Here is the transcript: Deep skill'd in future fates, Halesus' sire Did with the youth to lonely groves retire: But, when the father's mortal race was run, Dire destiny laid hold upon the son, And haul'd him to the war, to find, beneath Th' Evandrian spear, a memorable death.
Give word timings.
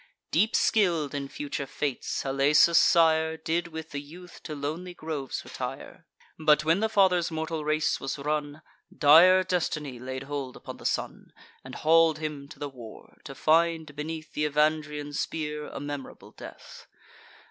Deep 0.31 0.55
skill'd 0.55 1.13
in 1.13 1.27
future 1.27 1.67
fates, 1.67 2.23
Halesus' 2.23 2.79
sire 2.79 3.37
Did 3.37 3.67
with 3.67 3.91
the 3.91 4.01
youth 4.01 4.41
to 4.41 4.55
lonely 4.55 4.95
groves 4.95 5.43
retire: 5.45 6.07
But, 6.39 6.65
when 6.65 6.79
the 6.79 6.89
father's 6.89 7.29
mortal 7.29 7.63
race 7.63 7.99
was 7.99 8.17
run, 8.17 8.63
Dire 8.91 9.43
destiny 9.43 9.99
laid 9.99 10.23
hold 10.23 10.57
upon 10.57 10.77
the 10.77 10.87
son, 10.87 11.31
And 11.63 11.75
haul'd 11.75 12.17
him 12.17 12.47
to 12.47 12.57
the 12.57 12.67
war, 12.67 13.19
to 13.25 13.35
find, 13.35 13.95
beneath 13.95 14.31
Th' 14.33 14.37
Evandrian 14.49 15.13
spear, 15.13 15.67
a 15.67 15.79
memorable 15.79 16.31
death. 16.31 16.87